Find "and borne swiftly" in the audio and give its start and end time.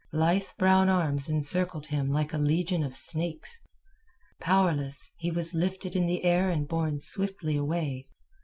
6.49-7.55